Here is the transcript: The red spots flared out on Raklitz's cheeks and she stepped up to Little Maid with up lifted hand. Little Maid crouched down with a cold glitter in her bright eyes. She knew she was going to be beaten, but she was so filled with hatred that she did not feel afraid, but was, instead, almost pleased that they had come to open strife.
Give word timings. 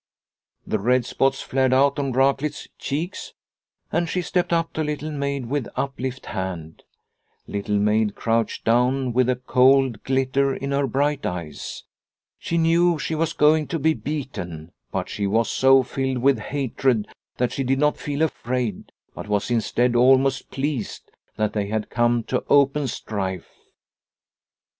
The 0.65 0.79
red 0.79 1.05
spots 1.05 1.41
flared 1.43 1.73
out 1.73 1.99
on 1.99 2.11
Raklitz's 2.11 2.69
cheeks 2.79 3.33
and 3.91 4.09
she 4.09 4.23
stepped 4.23 4.51
up 4.51 4.73
to 4.73 4.83
Little 4.83 5.11
Maid 5.11 5.45
with 5.45 5.67
up 5.75 5.93
lifted 5.99 6.25
hand. 6.31 6.81
Little 7.45 7.77
Maid 7.77 8.15
crouched 8.15 8.65
down 8.65 9.13
with 9.13 9.29
a 9.29 9.35
cold 9.35 10.01
glitter 10.03 10.55
in 10.55 10.71
her 10.71 10.87
bright 10.87 11.23
eyes. 11.27 11.83
She 12.39 12.57
knew 12.57 12.97
she 12.97 13.13
was 13.13 13.33
going 13.33 13.67
to 13.67 13.77
be 13.77 13.93
beaten, 13.93 14.71
but 14.91 15.07
she 15.07 15.27
was 15.27 15.51
so 15.51 15.83
filled 15.83 16.17
with 16.17 16.39
hatred 16.39 17.07
that 17.37 17.51
she 17.51 17.63
did 17.63 17.77
not 17.77 17.95
feel 17.95 18.23
afraid, 18.23 18.91
but 19.13 19.27
was, 19.27 19.51
instead, 19.51 19.95
almost 19.95 20.49
pleased 20.49 21.11
that 21.35 21.53
they 21.53 21.67
had 21.67 21.91
come 21.91 22.23
to 22.23 22.43
open 22.49 22.87
strife. 22.87 23.51